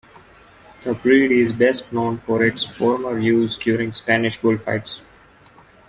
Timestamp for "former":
2.65-3.19